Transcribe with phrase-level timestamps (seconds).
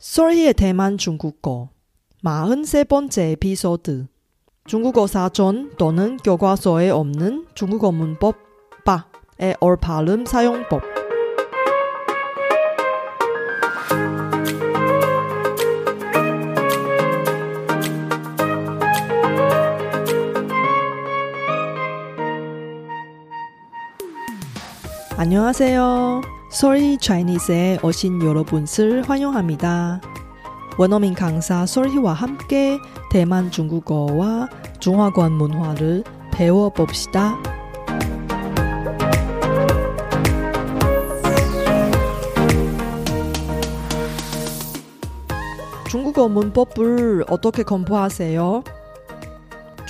[0.00, 1.68] 썰희의 대만 중국어
[2.24, 4.06] 43번째 에피소드
[4.64, 8.36] 중국어 사전 또는 교과서에 없는 중국어 문법
[8.86, 10.80] 바의 올바름 사용법
[25.18, 26.29] 안녕하세요.
[26.52, 30.00] Sorry Chinese에 오신 여러분을 환영합니다.
[30.78, 32.76] 원어민 강사 솔희와 함께
[33.12, 34.48] 대만 중국어와
[34.80, 37.36] 중화권 문화를 배워봅시다.
[45.88, 48.64] 중국어 문법을 어떻게 공부하세요?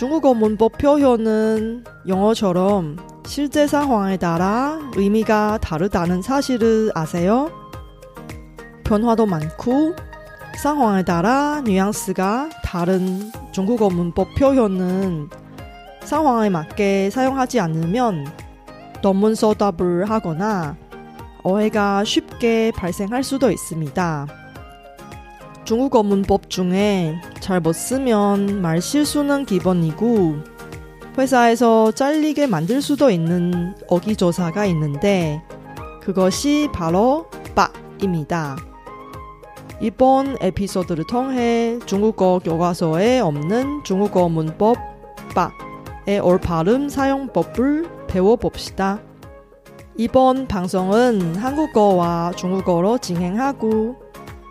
[0.00, 2.96] 중국어 문법 표현은 영어처럼
[3.27, 7.50] 실제 상황에 따라 의미가 다르다는 사실을 아세요?
[8.82, 9.94] 변화도 많고
[10.56, 15.28] 상황에 따라 뉘앙스가 다른 중국어 문법 표현은
[16.03, 18.27] 상황에 맞게 사용하지 않으면
[19.03, 20.78] 논문서답을 하거나
[21.44, 24.39] 오해가 쉽게 발생할 수도 있습니다.
[25.70, 30.38] 중국어 문법 중에 잘못 쓰면 말 실수는 기본이고
[31.16, 35.41] 회사에서 잘리게 만들 수도 있는 어기조사가 있는데
[36.00, 38.56] 그것이 바로 빠입니다.
[39.80, 44.76] 이번 에피소드를 통해 중국어 교과서에 없는 중국어 문법
[45.36, 48.98] 빠의 올바름 사용법을 배워봅시다.
[49.96, 54.00] 이번 방송은 한국어와 중국어로 진행하고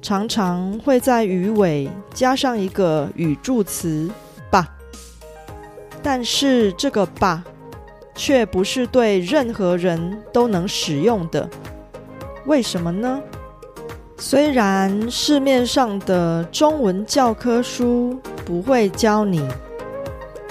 [0.00, 4.10] 常常会在语尾加上一个语助词
[4.50, 4.68] “吧”，
[6.02, 7.44] 但是这个“吧”
[8.14, 11.48] 却不是对任何人都能使用的。
[12.46, 13.20] 为什么呢？
[14.16, 19.46] 虽然市面上的中文教科书不会教你，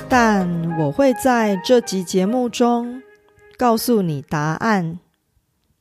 [0.07, 0.47] 但
[0.79, 3.01] 我会在这集节目中
[3.57, 4.99] 告诉你答案。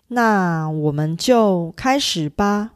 [0.09, 2.71] 那我们就开始吧。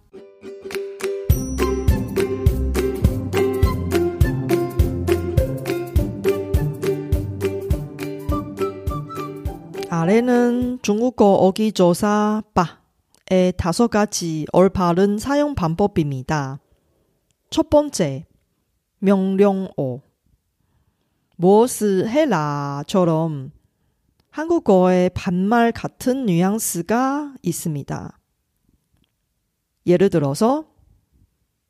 [10.00, 16.60] 아래는 중국어 어기조사 바의 다섯 가지 올바른 사용 방법입니다.
[17.50, 18.26] 첫 번째,
[19.00, 20.02] 명령어.
[21.38, 23.52] 무엇을 해라처럼
[24.30, 28.20] 한국어의 반말 같은 뉘앙스가 있습니다.
[29.86, 30.66] 예를 들어서,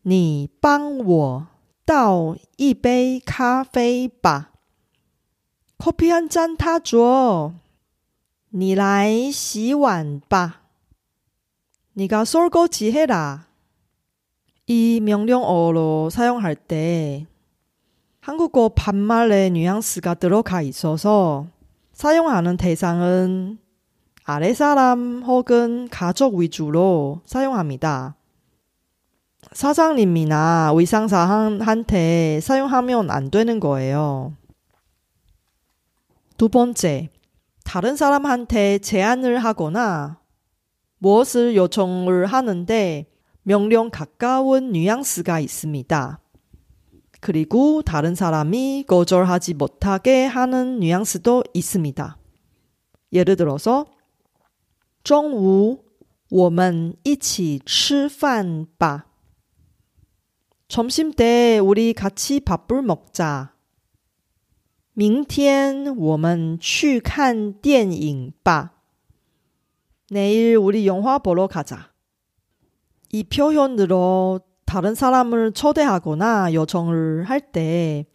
[0.08, 1.48] 你帮我
[1.86, 4.52] 倒一杯咖啡吧.
[5.78, 7.54] 커피 한 잔 타줘.
[8.50, 10.62] 你来洗碗吧.
[11.94, 13.48] 네가 설거지 해라.
[14.68, 17.28] 이 명령어로 사용할 때
[18.20, 21.48] 한국어 반말의 뉘앙스가 들어가 있어서
[21.94, 23.60] 사용하는 대상은
[24.24, 28.16] 아래사람 혹은 가족 위주로 사용합니다.
[29.52, 34.34] 사장님이나 의상사한테 사용하면 안 되는 거예요.
[36.38, 37.10] 두 번째,
[37.70, 40.20] 다른 사람한테 제안을 하거나
[41.00, 43.06] 무엇을 요청을 하는데
[43.44, 46.20] 명령 가까운 뉘앙스가 있습니다.
[47.22, 52.18] 그리고 다른 사람이 거절하지 못하게 하는 뉘앙스도 있습니다.
[53.14, 53.86] 예를 들어서
[55.04, 55.86] 中午
[56.30, 59.06] 我们一起吃饭吧.
[60.68, 63.54] 점심 때 우리 같이 밥을 먹자.
[65.00, 68.72] 明天我们去看电影吧.
[70.10, 71.92] 내일 우리 영화 보러 가자.
[73.12, 78.06] 이 표현으로 다른 사람을 초대하거나 요청을 할 때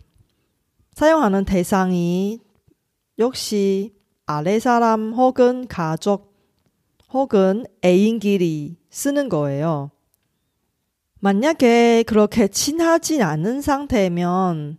[0.95, 2.41] 사용하는 대상이
[3.19, 3.95] 역시
[4.27, 6.35] 아래 사람 혹은 가족
[7.13, 9.91] 혹은 애인끼리 쓰는 거예요.
[11.21, 14.79] 만약에 그렇게 친하지 않은 상태면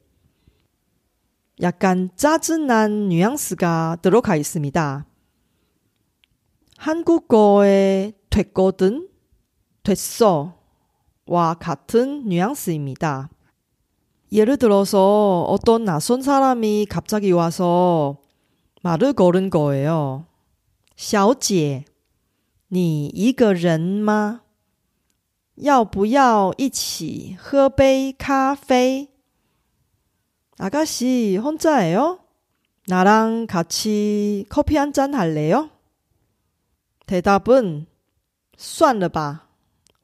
[1.60, 5.06] 약간 짜증난 뉘앙스가 들어가 있습니다.
[6.76, 9.08] 한국어에 됐거든,
[9.82, 10.58] 됐어
[11.26, 13.30] 와 같은 뉘앙스입니다.
[14.32, 18.18] 예를 들어서 어떤 낯선 사람이 갑자기 와서
[18.82, 20.26] 말을 걸은 거예요.
[20.96, 21.84] 小姐,
[22.68, 24.42] 你一个人吗?
[25.56, 29.08] 要不要一起喝杯咖啡?
[30.60, 32.20] 아가씨, 혼자예요?
[32.88, 35.70] 나랑 같이 커피 한 잔 할래요?
[37.06, 37.86] 대답은
[38.56, 39.48] 算了吧,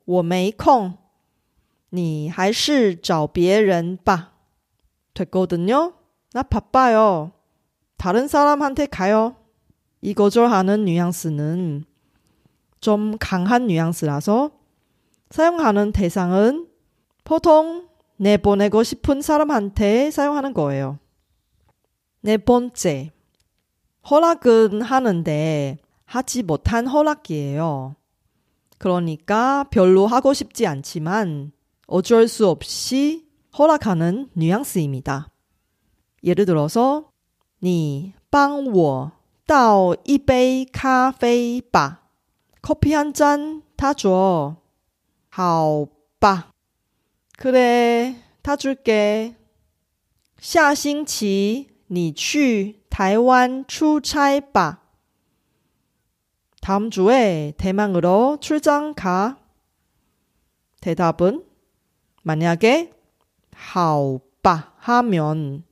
[0.05, 0.99] 我没空.
[1.91, 4.33] 你还是找别人吧.
[5.15, 5.95] 됐거든요?
[6.33, 7.33] 나 바빠요.
[7.97, 9.37] 다른 사람한테 가요.
[10.01, 11.85] 이 거절하는 뉘앙스는
[12.81, 14.51] 좀 강한 뉘앙스라서
[15.31, 16.67] 사용하는 대상은
[17.25, 20.99] 보통 내보내고 싶은 사람한테 사용하는 거예요.
[22.21, 23.11] 네 번째,
[24.09, 27.97] 허락은 하는데 하지 못한 허락이에요.
[28.79, 31.53] 그러니까 별로 하고 싶지 않지만
[31.87, 33.27] 어쩔 수 없이
[33.59, 35.29] 허락하는 뉘앙스입니다.
[36.25, 37.11] 예를 들어서
[37.63, 39.13] 你帮我
[39.47, 42.03] 倒一杯咖啡吧.
[42.61, 44.57] 커피 한 잔 타줘.
[45.31, 45.89] 好
[46.19, 46.51] 吧.
[47.37, 49.35] 그래, 타줄게.
[50.41, 54.83] 下星期你去台湾出差吧.
[56.61, 59.39] 다음 주에 대망으로 출장 가.
[60.81, 61.45] 대답은
[62.23, 62.93] 만약에
[63.55, 65.65] 好吧 하면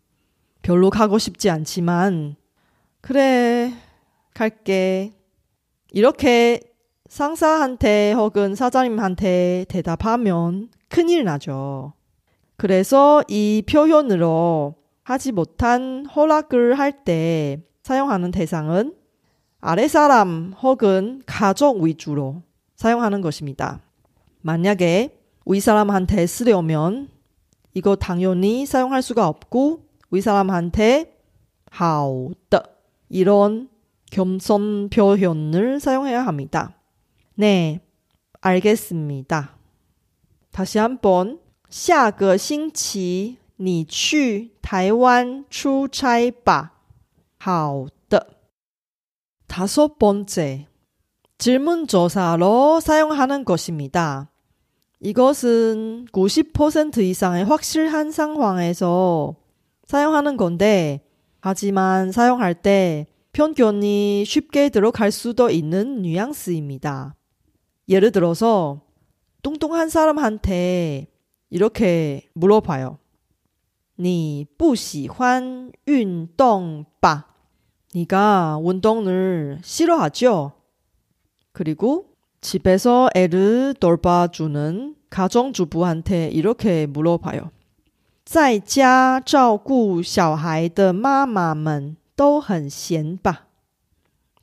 [0.62, 2.36] 별로 가고 싶지 않지만
[3.00, 3.72] 그래
[4.34, 5.12] 갈게.
[5.92, 6.60] 이렇게
[7.08, 11.93] 상사한테 혹은 사장님한테 대답하면 큰일 나죠.
[12.57, 18.95] 그래서 이 표현으로 하지 못한 허락을 할 때 사용하는 대상은
[19.61, 22.41] 아래사람 혹은 가족 위주로
[22.75, 23.81] 사용하는 것입니다.
[24.41, 27.09] 만약에 윗사람한테 쓰려면
[27.73, 31.15] 이거 당연히 사용할 수가 없고 윗사람한테
[31.79, 32.63] 好的
[33.09, 33.69] 이런
[34.11, 36.75] 겸손 표현을 사용해야 합니다.
[37.35, 37.81] 네,
[38.41, 39.54] 알겠습니다.
[40.54, 41.38] 다시 한번
[41.68, 46.72] 下个星期你去台湾出差吧.
[47.38, 48.26] 好的.
[49.46, 50.66] 다섯 번째,
[51.38, 54.30] 질문조사로 사용하는 것입니다.
[55.00, 59.36] 이것은 90% 이상의 확실한 상황에서
[59.86, 61.02] 사용하는 건데,
[61.40, 67.14] 하지만 사용할 때 편견이 쉽게 들어갈 수도 있는 뉘앙스입니다.
[67.88, 68.82] 예를 들어서
[69.44, 71.08] 뚱뚱한 사람한테
[71.50, 72.98] 이렇게 물어봐요.
[73.98, 77.26] 你不喜欢运动吧?
[77.94, 80.52] 네가 운동을 싫어하죠?
[81.52, 82.06] 그리고
[82.40, 87.50] 집에서 애를 돌봐주는 가정주부한테 이렇게 물어봐요.
[88.24, 93.48] 在家照顾小孩的妈妈们都很闲吧?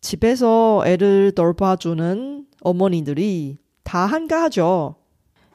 [0.02, 4.96] 집에서 애를 돌봐주는 어머니들이 다 한가하죠.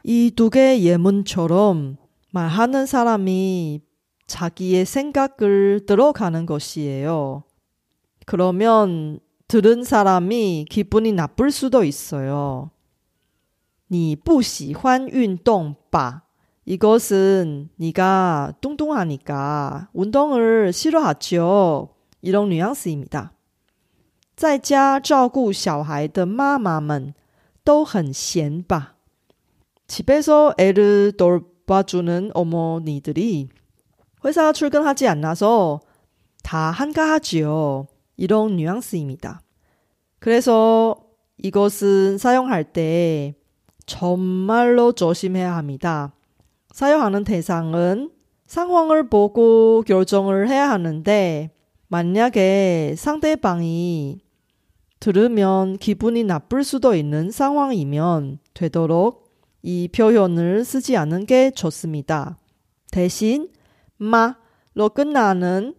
[0.07, 1.97] 이 두 개의 예문처럼
[2.33, 3.81] 말하는 사람이
[4.27, 7.45] 자기의 생각을 들어가는 것이에요.
[8.27, 12.71] 그러면 들은 사람이 기분이 나쁠 수도 있어요.
[13.91, 16.23] 你不喜欢运动吧?
[16.65, 21.91] 이것은 네가 뚱뚱하니까 운동을 싫어하죠.
[22.23, 23.33] 이런 뉘앙스입니다.
[24.35, 27.15] 在家照顾小孩的妈妈们
[27.65, 28.95] 都很闲吧.
[29.88, 33.50] 집에서 애를 돌봐주는 어머니들이
[34.26, 35.80] 회사 출근하지 않아서
[36.44, 37.88] 다 한가하지요.
[38.18, 39.42] 이런 뉘앙스입니다.
[40.20, 40.96] 그래서
[41.38, 43.36] 이것은 사용할 때
[43.86, 46.14] 정말로 조심해야 합니다.
[46.72, 48.12] 사용하는 대상은
[48.48, 51.52] 상황을 보고 결정을 해야 하는데
[51.88, 54.20] 만약에 상대방이
[55.00, 59.27] 들으면 기분이 나쁠 수도 있는 상황이면 되도록
[59.63, 62.39] 이 표현을 쓰지 않는 게 좋습니다.
[62.91, 63.51] 대신
[63.97, 65.75] 마로 끝나는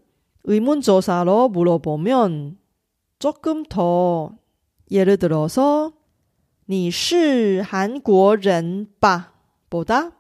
[0.46, 2.58] 의문조사로 물어보면
[3.20, 4.32] 조금 더
[4.92, 5.94] 예를 들어서
[6.70, 9.34] 你是韩国人吧
[9.70, 10.14] 보다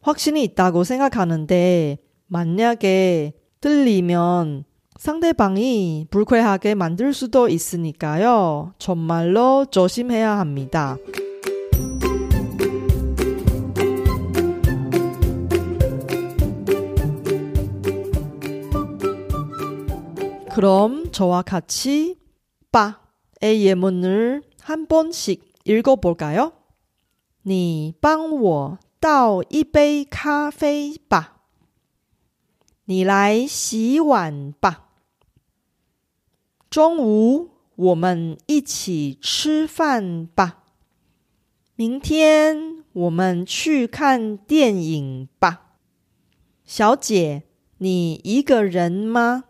[0.00, 4.64] 확신이 있다고 생각하는데 만약에 틀리면
[4.98, 10.96] 상대방이 불쾌하게 만들 수도 있으니까요 정말로 조심해야 합니다.
[20.54, 22.16] 그럼 저와 같이
[22.70, 26.53] 빠의 예문을 한 번씩 읽어볼까요?
[27.43, 31.37] 你帮我倒一杯咖啡吧。
[36.69, 40.63] 中午我们一起吃饭吧。
[41.75, 45.77] 明天我们去看电影吧。
[46.65, 47.43] 小姐，
[47.77, 49.45] 你一个人吗？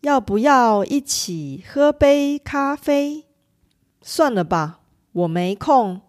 [0.00, 3.26] 要不要一起喝杯咖啡？
[4.00, 4.80] 算了吧，
[5.13, 6.01] 我没空。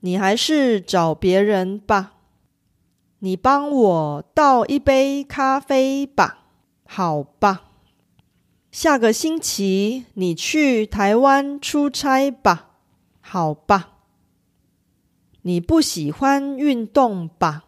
[0.00, 2.14] 你还是找别人吧。
[3.20, 6.38] 你帮我倒一杯咖啡吧。
[6.84, 7.70] 好吧。
[8.70, 12.72] 下个星期你去台湾出差吧。
[13.20, 13.92] 好吧。
[15.42, 17.64] 你不喜欢运动吧？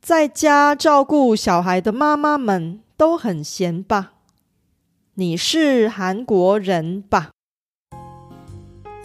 [0.00, 2.80] 在家照顾小孩的妈妈们。
[2.98, 4.14] 都很闲吧？
[5.16, 7.32] 你是韩国人吧？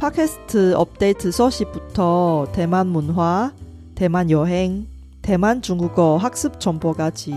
[0.00, 3.52] 팟캐스트 업데이트 소식부터 대만 문화,
[3.94, 4.86] 대만 여행,
[5.20, 7.34] 대만 중국어 학습 정보까지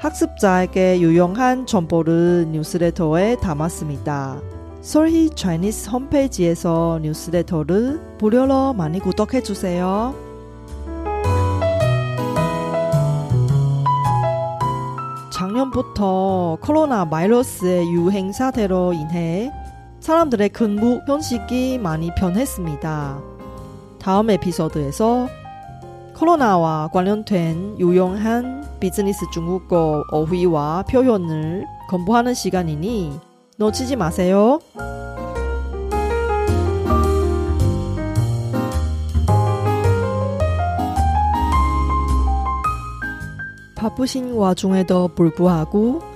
[0.00, 4.42] 학습자에게 유용한 정보를 뉴스레터에 담았습니다.
[4.82, 10.14] 솔희 차이니스 홈페이지에서 뉴스레터를 무료로 많이 구독해 주세요.
[15.32, 19.50] 작년부터 코로나 바이러스의 유행 사태로 인해
[20.06, 23.20] 사람들의 근무 현식이 많이 변했습니다.
[23.98, 25.26] 다음 에피소드에서
[26.14, 33.18] 코로나와 관련된 유용한 비즈니스 중국어 어휘와 표현을 공부하는 시간이니
[33.56, 34.60] 놓치지 마세요.
[43.74, 46.15] 바쁘신 와중에도 불구하고